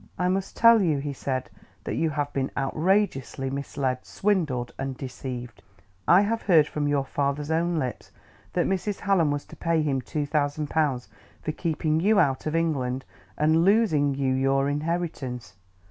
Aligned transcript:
"I 0.17 0.29
must 0.29 0.57
tell 0.57 0.81
you," 0.81 0.97
he 0.97 1.13
said, 1.13 1.47
"that 1.83 1.93
you 1.93 2.09
have 2.09 2.33
been 2.33 2.49
outrageously 2.57 3.51
misled, 3.51 4.03
swindled 4.03 4.73
and 4.79 4.97
deceived. 4.97 5.61
I 6.07 6.21
have 6.21 6.41
heard 6.41 6.65
from 6.65 6.87
your 6.87 7.05
father's 7.05 7.51
own 7.51 7.75
lips 7.77 8.09
that 8.53 8.65
Mrs. 8.65 9.01
Hallam 9.01 9.29
was 9.29 9.45
to 9.45 9.55
pay 9.55 9.83
him 9.83 10.01
two 10.01 10.25
thousand 10.25 10.71
pounds 10.71 11.07
for 11.43 11.51
keeping 11.51 11.99
you 11.99 12.19
out 12.19 12.47
of 12.47 12.55
England 12.55 13.05
and 13.37 13.63
losing 13.63 14.15
you 14.15 14.33
your 14.33 14.67
inheritance. 14.69 15.53